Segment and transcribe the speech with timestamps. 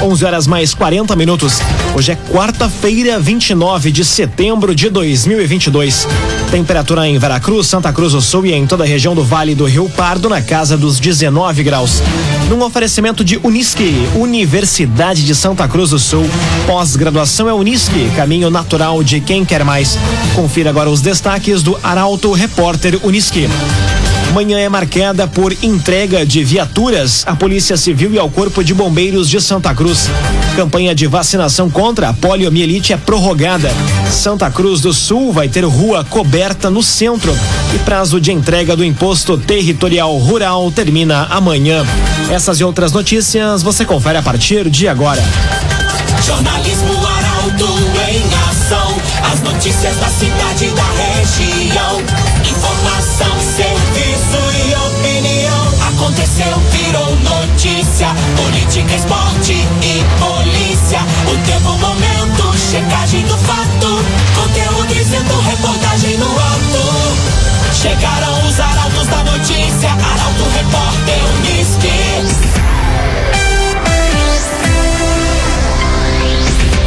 [0.00, 1.58] 11 horas mais 40 minutos.
[1.94, 6.06] Hoje é quarta-feira, 29 de setembro de 2022.
[6.52, 9.64] Temperatura em Veracruz, Santa Cruz do Sul e em toda a região do Vale do
[9.64, 12.00] Rio Pardo na casa dos 19 graus.
[12.48, 16.28] Num oferecimento de Unisque, Universidade de Santa Cruz do Sul.
[16.64, 19.98] Pós-graduação é Unisque, caminho natural de quem quer mais.
[20.34, 23.48] Confira agora os destaques do Arauto Repórter Unisque.
[24.32, 29.28] Manhã é marcada por entrega de viaturas à Polícia Civil e ao Corpo de Bombeiros
[29.28, 30.08] de Santa Cruz.
[30.54, 33.70] Campanha de vacinação contra a poliomielite é prorrogada.
[34.10, 37.36] Santa Cruz do Sul vai ter rua coberta no centro.
[37.74, 41.84] E prazo de entrega do imposto territorial rural termina amanhã.
[42.30, 45.22] Essas e outras notícias você confere a partir de agora.
[46.24, 47.78] Jornalismo Arauto
[48.10, 48.96] em ação.
[49.32, 52.02] As notícias da cidade e da região.
[52.44, 53.37] Informação,
[57.58, 58.06] notícia.
[58.36, 61.00] Política, esporte e polícia.
[61.26, 64.00] O tempo, momento, checagem do fato.
[64.36, 67.18] Conteúdo dizendo, reportagem no alto.
[67.72, 69.90] Chegaram os arautos da notícia.
[69.90, 71.88] Arauto, repórter, Unisque.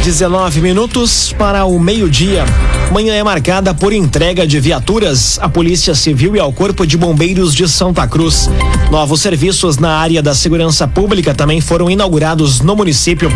[0.02, 2.46] 19 minutos para o meio-dia.
[2.92, 7.54] Manhã é marcada por entrega de viaturas à Polícia Civil e ao Corpo de Bombeiros
[7.54, 8.50] de Santa Cruz.
[8.90, 13.30] Novos serviços na área da segurança pública também foram inaugurados no município.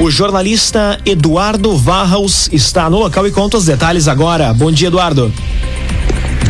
[0.00, 4.50] O jornalista Eduardo Varros está no local e conta os detalhes agora.
[4.54, 5.30] Bom dia, Eduardo.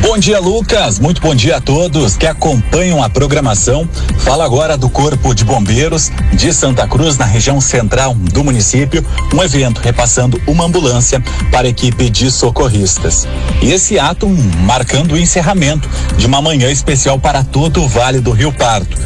[0.03, 0.99] Bom dia, Lucas.
[0.99, 3.89] Muito bom dia a todos que acompanham a programação.
[4.19, 9.07] Fala agora do Corpo de Bombeiros de Santa Cruz, na região central do município.
[9.33, 11.23] Um evento repassando uma ambulância
[11.53, 13.29] para a equipe de socorristas.
[13.63, 18.33] E esse ato marcando o encerramento de uma manhã especial para todo o Vale do
[18.33, 18.97] Rio Pardo.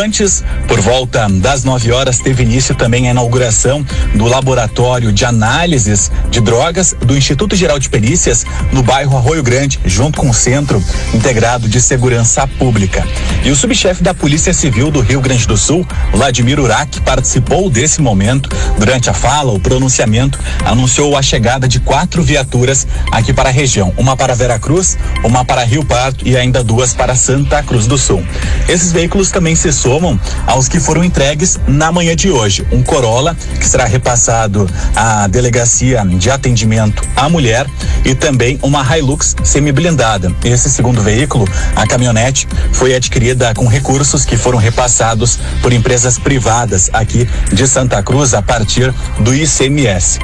[0.00, 6.12] Antes, por volta das 9 horas, teve início também a inauguração do Laboratório de Análises
[6.30, 10.82] de Drogas do Instituto Geral de Perícias no bairro Arroio Grande, junto com Centro
[11.14, 13.06] Integrado de Segurança Pública.
[13.44, 18.02] E o subchefe da Polícia Civil do Rio Grande do Sul, Vladimir Urak, participou desse
[18.02, 18.48] momento.
[18.76, 23.94] Durante a fala, o pronunciamento anunciou a chegada de quatro viaturas aqui para a região:
[23.96, 28.26] uma para Veracruz, uma para Rio Pardo e ainda duas para Santa Cruz do Sul.
[28.68, 32.66] Esses veículos também se somam aos que foram entregues na manhã de hoje.
[32.72, 37.64] Um Corolla, que será repassado à Delegacia de Atendimento à Mulher,
[38.04, 40.31] e também uma Hilux semi-blindada.
[40.44, 46.90] Esse segundo veículo, a caminhonete, foi adquirida com recursos que foram repassados por empresas privadas
[46.92, 50.18] aqui de Santa Cruz a partir do ICMS.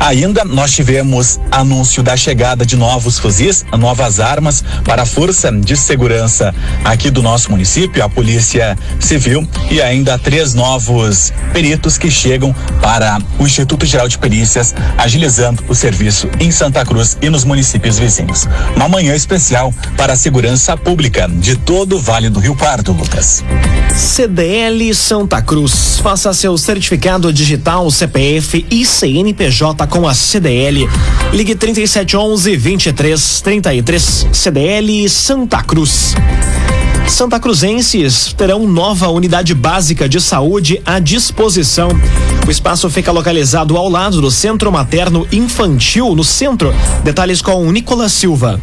[0.00, 5.76] Ainda nós tivemos anúncio da chegada de novos fuzis, novas armas para a Força de
[5.76, 12.54] Segurança aqui do nosso município, a Polícia Civil e ainda três novos peritos que chegam
[12.80, 17.98] para o Instituto Geral de Perícias, agilizando o serviço em Santa Cruz e nos municípios
[17.98, 18.48] vizinhos.
[18.74, 19.14] Uma manhã
[19.52, 23.44] especial para a segurança pública de todo o Vale do Rio Pardo, Lucas.
[23.94, 25.98] CDL Santa Cruz.
[26.02, 30.88] Faça seu certificado digital CPF e CNPJ com a CDL.
[31.32, 36.14] Ligue 3711 2333 CDL Santa Cruz.
[37.06, 41.90] Santa Cruzenses terão nova unidade básica de saúde à disposição.
[42.46, 46.74] O espaço fica localizado ao lado do Centro Materno Infantil, no centro.
[47.04, 48.58] Detalhes com Nicolas Silva.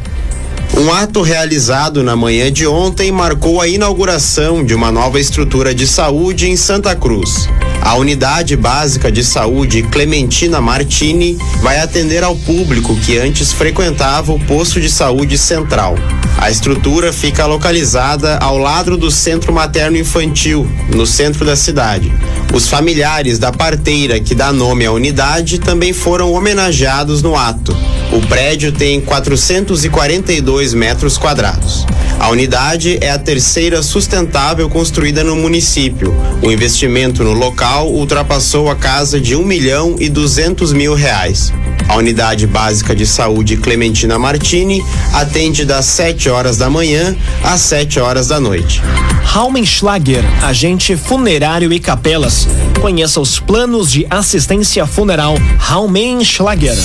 [0.77, 5.85] Um ato realizado na manhã de ontem marcou a inauguração de uma nova estrutura de
[5.85, 7.49] saúde em Santa Cruz.
[7.81, 14.39] A Unidade Básica de Saúde Clementina Martini vai atender ao público que antes frequentava o
[14.39, 15.95] posto de saúde central.
[16.37, 22.13] A estrutura fica localizada ao lado do Centro Materno Infantil, no centro da cidade.
[22.53, 27.77] Os familiares da parteira que dá nome à unidade também foram homenageados no ato.
[28.11, 31.85] O prédio tem 442 metros quadrados.
[32.19, 36.13] A unidade é a terceira sustentável construída no município.
[36.41, 41.53] O investimento no local ultrapassou a casa de um milhão e duzentos mil reais.
[41.89, 44.79] A unidade básica de saúde Clementina Martini
[45.11, 48.79] atende das 7 horas da manhã às 7 horas da noite.
[49.23, 52.47] Raumenschlager, agente funerário e capelas.
[52.79, 56.77] Conheça os planos de assistência funeral Raumenschlager.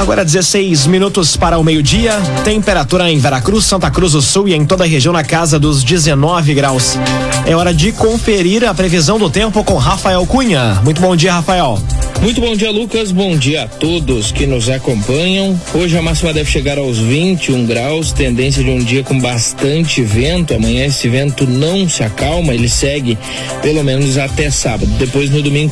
[0.00, 2.20] Agora 16 minutos para o meio-dia.
[2.42, 5.84] Temperatura em Veracruz, Santa Cruz do Sul e em toda a região na casa dos
[5.84, 6.98] 19 graus.
[7.46, 10.80] É hora de conferir a previsão do tempo com Rafael Cunha.
[10.82, 11.80] Muito bom dia, Rafael.
[12.24, 13.12] Muito bom dia, Lucas.
[13.12, 15.60] Bom dia a todos que nos acompanham.
[15.74, 20.54] Hoje a máxima deve chegar aos 21 graus, tendência de um dia com bastante vento.
[20.54, 23.18] Amanhã esse vento não se acalma, ele segue
[23.60, 24.90] pelo menos até sábado.
[24.98, 25.70] Depois no domingo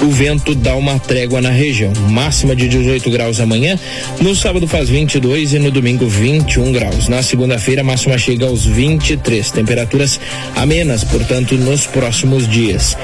[0.00, 1.92] o vento dá uma trégua na região.
[2.08, 3.78] Máxima de 18 graus amanhã,
[4.22, 7.08] no sábado faz 22 e no domingo 21 graus.
[7.08, 9.50] Na segunda-feira a máxima chega aos 23.
[9.50, 10.18] Temperaturas
[10.56, 12.96] amenas, portanto, nos próximos dias.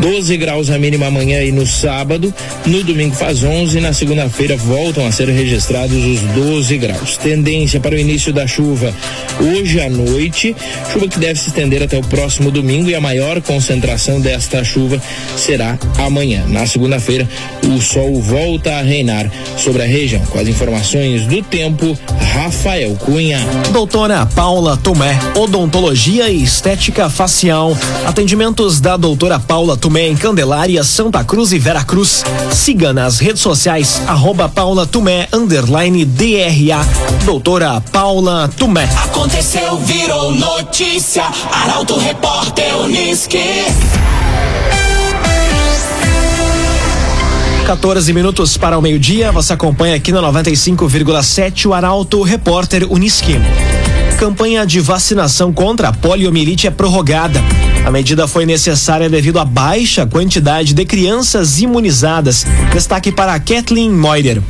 [0.00, 2.32] 12 graus a mínima amanhã e no sábado
[2.66, 7.16] no domingo faz 11 e na segunda-feira voltam a ser registrados os 12 graus.
[7.16, 8.92] Tendência para o início da chuva
[9.40, 10.54] hoje à noite,
[10.92, 15.00] chuva que deve se estender até o próximo domingo e a maior concentração desta chuva
[15.36, 16.44] será amanhã.
[16.46, 17.28] Na segunda-feira,
[17.66, 20.22] o sol volta a reinar sobre a região.
[20.26, 21.98] Com as informações do tempo,
[22.34, 23.40] Rafael Cunha.
[23.72, 27.76] Doutora Paula Tomé, odontologia e estética facial.
[28.04, 32.24] Atendimentos da doutora Paula Tomé em Candelária, Santa Cruz e Vera Cruz.
[32.50, 36.84] Siga nas redes sociais, arroba Paula Tumé, underline DRA.
[37.24, 38.88] Doutora Paula Tumé.
[39.04, 41.24] Aconteceu, virou notícia.
[41.52, 43.38] Arauto Repórter Uniski.
[47.64, 49.30] 14 minutos para o meio-dia.
[49.30, 53.40] Você acompanha aqui na 95,7 o Arauto Repórter Uniski.
[54.18, 57.40] Campanha de vacinação contra a poliomielite é prorrogada.
[57.86, 62.44] A medida foi necessária devido à baixa quantidade de crianças imunizadas.
[62.72, 64.42] Destaque para Kathleen Moider.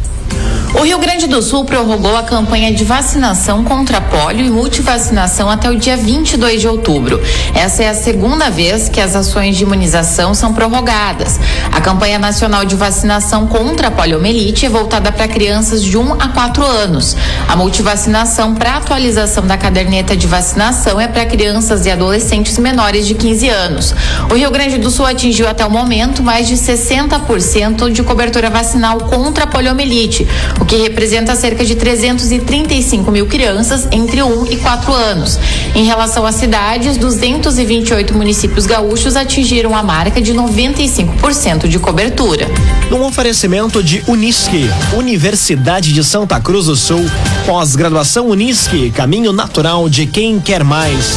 [0.78, 5.70] O Rio Grande do Sul prorrogou a campanha de vacinação contra pólio e multivacinação até
[5.70, 7.18] o dia 22 de outubro.
[7.54, 11.40] Essa é a segunda vez que as ações de imunização são prorrogadas.
[11.72, 16.28] A campanha nacional de vacinação contra a poliomielite é voltada para crianças de 1 a
[16.28, 17.16] 4 anos.
[17.48, 23.14] A multivacinação para atualização da caderneta de vacinação é para crianças e adolescentes menores de
[23.14, 23.94] 15 anos.
[24.30, 28.98] O Rio Grande do Sul atingiu até o momento mais de 60% de cobertura vacinal
[28.98, 30.26] contra a poliomielite,
[30.60, 35.38] o que representa cerca de 335 mil crianças entre 1 e 4 anos.
[35.74, 42.48] Em relação às cidades, 228 municípios gaúchos atingiram a marca de 95% de cobertura.
[42.90, 47.04] Num oferecimento de Unisque, Universidade de Santa Cruz do Sul,
[47.44, 51.16] pós-graduação Unisque, caminho natural de quem quer mais.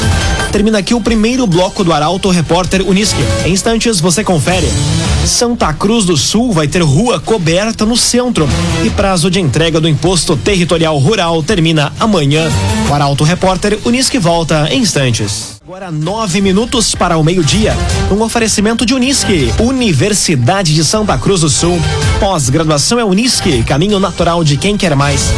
[0.51, 3.21] Termina aqui o primeiro bloco do Arauto Repórter Unisque.
[3.45, 4.67] Em instantes você confere.
[5.25, 8.47] Santa Cruz do Sul vai ter rua coberta no centro
[8.83, 12.49] e prazo de entrega do imposto territorial rural termina amanhã.
[12.89, 15.59] O Arauto Repórter Unisque volta em instantes.
[15.63, 17.75] Agora nove minutos para o meio-dia.
[18.11, 21.79] Um oferecimento de Unisque, Universidade de Santa Cruz do Sul.
[22.19, 25.29] Pós-graduação é Unisque, caminho natural de quem quer mais.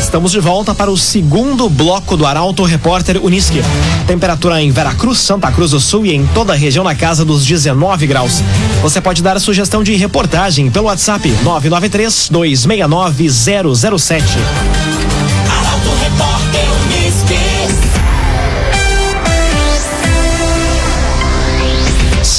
[0.00, 3.62] Estamos de volta para o segundo bloco do Arauto Repórter Unisque.
[4.06, 7.44] Temperatura em Veracruz, Santa Cruz do Sul e em toda a região na casa dos
[7.44, 8.42] 19 graus.
[8.82, 14.79] Você pode dar a sugestão de reportagem pelo WhatsApp 993 269 007.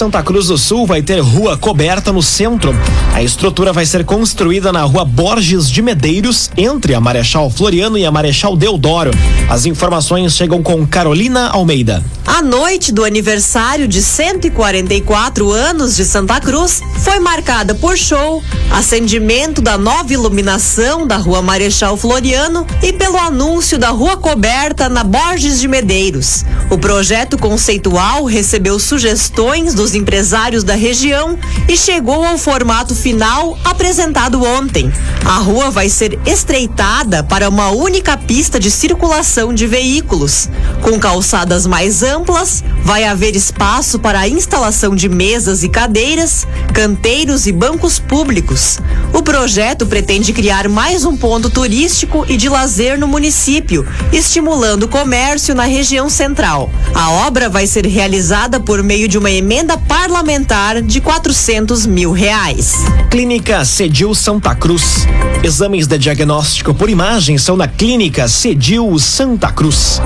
[0.01, 2.74] Santa Cruz do Sul vai ter rua coberta no centro.
[3.13, 8.03] A estrutura vai ser construída na rua Borges de Medeiros, entre a Marechal Floriano e
[8.03, 9.12] a Marechal Deodoro.
[9.48, 12.03] As informações chegam com Carolina Almeida.
[12.25, 19.62] A noite do aniversário de 144 anos de Santa Cruz foi marcada por show, acendimento
[19.62, 25.59] da nova iluminação da Rua Marechal Floriano e pelo anúncio da Rua Coberta na Borges
[25.59, 26.44] de Medeiros.
[26.71, 34.43] O projeto conceitual recebeu sugestões dos empresários da região e chegou ao formato final apresentado
[34.43, 34.91] ontem.
[35.25, 40.50] A rua vai ser estreitada para uma única pista de circulação de veículos.
[40.81, 47.45] Com calçadas mais amplas, vai haver espaço para a instalação de mesas e cadeiras, canteiros
[47.45, 48.79] e bancos públicos.
[49.13, 54.88] O projeto pretende criar mais um ponto turístico e de lazer no município, estimulando o
[54.88, 56.69] comércio na região central.
[56.93, 62.75] A obra vai ser realizada por meio de uma emenda parlamentar de 400 mil reais.
[63.09, 65.07] Clínica Cedil Santa Cruz.
[65.43, 70.01] Exames de diagnóstico por imagem são na Clínica Cedil Santa Cruz.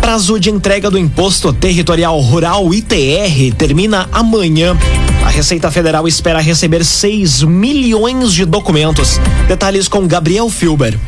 [0.00, 4.76] Prazo de entrega do Imposto Territorial Rural ITR termina amanhã.
[5.24, 9.20] A Receita Federal espera receber 6 milhões de documentos.
[9.46, 10.98] Detalhes com Gabriel Filber.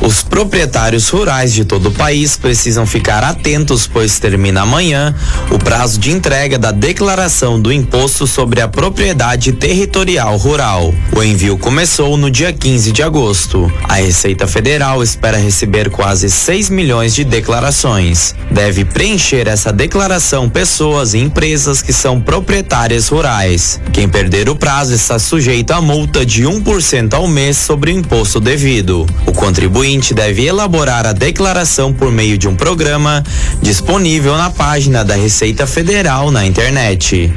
[0.00, 5.12] Os proprietários rurais de todo o país precisam ficar atentos, pois termina amanhã
[5.50, 10.94] o prazo de entrega da declaração do imposto sobre a propriedade territorial rural.
[11.16, 13.70] O envio começou no dia 15 de agosto.
[13.84, 18.36] A Receita Federal espera receber quase 6 milhões de declarações.
[18.52, 23.80] Deve preencher essa declaração pessoas e empresas que são proprietárias rurais.
[23.92, 28.38] Quem perder o prazo está sujeito a multa de 1% ao mês sobre o imposto
[28.38, 29.04] devido.
[29.26, 33.24] O contribuinte contribuinte deve elaborar a declaração por meio de um programa
[33.62, 37.32] disponível na página da Receita Federal na internet.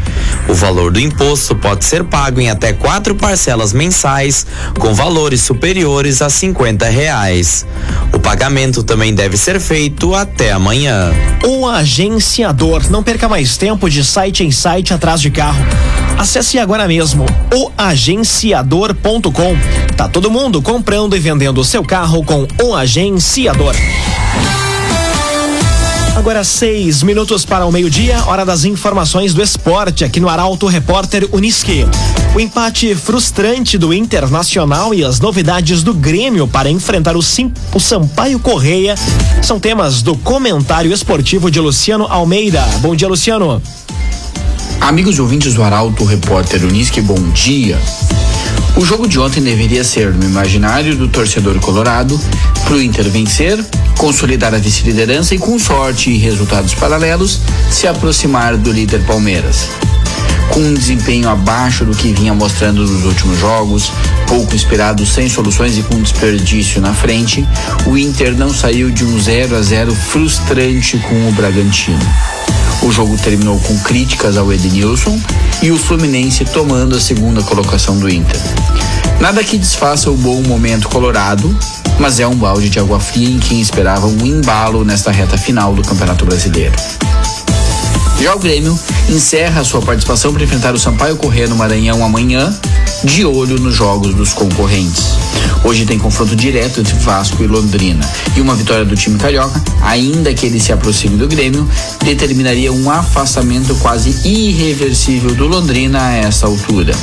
[0.50, 4.46] O valor do imposto pode ser pago em até quatro parcelas mensais,
[4.78, 7.66] com valores superiores a 50 reais.
[8.14, 11.14] O pagamento também deve ser feito até amanhã.
[11.46, 12.82] O agenciador.
[12.90, 15.64] Não perca mais tempo de site em site atrás de carro.
[16.22, 19.58] Acesse agora mesmo oagenciador.com.
[19.98, 23.76] Tá todo mundo comprando e vendendo o seu carro com o agenciador.
[26.16, 31.28] Agora seis minutos para o meio-dia, hora das informações do esporte aqui no Arauto Repórter
[31.32, 31.88] Uniski.
[32.36, 37.80] O empate frustrante do Internacional e as novidades do Grêmio para enfrentar o, Sim, o
[37.80, 38.94] Sampaio Correia
[39.42, 42.62] são temas do comentário esportivo de Luciano Almeida.
[42.80, 43.60] Bom dia, Luciano.
[44.82, 47.80] Amigos ouvintes do Arauto, repórter Unisque, bom dia.
[48.76, 52.20] O jogo de ontem deveria ser, no imaginário do torcedor colorado,
[52.64, 53.64] para o Inter vencer,
[53.96, 59.70] consolidar a vice-liderança e, com sorte e resultados paralelos, se aproximar do líder Palmeiras.
[60.50, 63.92] Com um desempenho abaixo do que vinha mostrando nos últimos jogos,
[64.28, 67.48] pouco inspirado, sem soluções e com desperdício na frente,
[67.86, 72.41] o Inter não saiu de um 0 a 0 frustrante com o Bragantino.
[72.82, 75.20] O jogo terminou com críticas ao Edenilson
[75.62, 78.40] e o Fluminense tomando a segunda colocação do Inter.
[79.20, 81.56] Nada que desfaça o bom momento colorado,
[82.00, 85.76] mas é um balde de água fria em quem esperava um embalo nesta reta final
[85.76, 86.76] do Campeonato Brasileiro.
[88.20, 88.78] Já o Grêmio
[89.10, 92.52] encerra sua participação para enfrentar o Sampaio Corrêa no Maranhão amanhã,
[93.04, 95.21] de olho nos jogos dos concorrentes.
[95.64, 98.08] Hoje tem confronto direto entre Vasco e Londrina.
[98.36, 101.68] E uma vitória do time carioca, ainda que ele se aproxime do Grêmio,
[102.04, 106.94] determinaria um afastamento quase irreversível do Londrina a essa altura.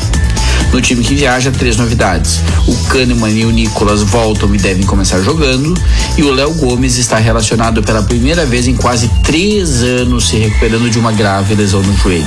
[0.72, 2.40] No time que viaja, três novidades.
[2.66, 5.74] O Kahneman e o Nicolas voltam e devem começar jogando.
[6.16, 10.90] E o Léo Gomes está relacionado pela primeira vez em quase três anos, se recuperando
[10.90, 12.26] de uma grave lesão no joelho.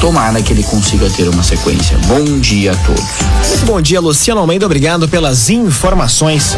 [0.00, 1.98] Tomara que ele consiga ter uma sequência.
[2.06, 3.02] Bom dia a todos.
[3.48, 4.66] Muito bom dia, Luciano Almeida.
[4.66, 6.56] Obrigado pelas informações.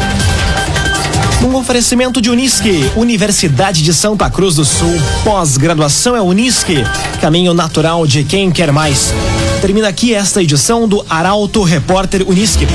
[1.45, 4.99] Um oferecimento de Unisque, Universidade de Santa Cruz do Sul.
[5.23, 6.77] Pós-graduação é Unisque,
[7.21, 9.13] caminho natural de quem quer mais.
[9.61, 12.67] Termina aqui esta edição do Arauto Repórter Unisque.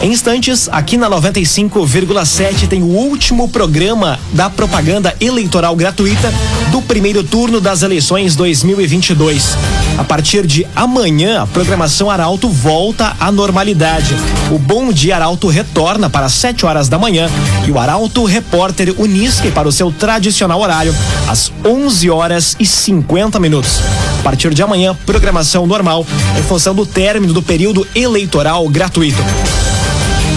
[0.00, 6.32] Em instantes, aqui na 95,7 tem o último programa da propaganda eleitoral gratuita
[6.70, 9.56] do primeiro turno das eleições 2022.
[10.02, 14.16] A partir de amanhã, a programação Arauto volta à normalidade.
[14.50, 17.30] O Bom Dia Arauto retorna para 7 horas da manhã
[17.64, 20.92] e o Arauto Repórter Unisque para o seu tradicional horário,
[21.28, 23.80] às 11 horas e 50 minutos.
[24.18, 26.04] A partir de amanhã, programação normal
[26.36, 29.22] em função do término do período eleitoral gratuito.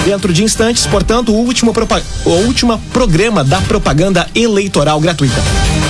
[0.05, 1.73] Dentro de instantes, portanto, o último,
[2.25, 5.41] o último programa da propaganda eleitoral gratuita.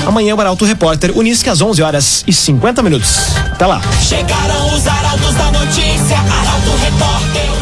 [0.08, 3.36] Amanhã o Arauto Repórter Unisque às 11 horas e 50 minutos.
[3.52, 3.82] Até lá.
[4.02, 7.55] Chegaram os arautos da notícia, Arauto Repórter.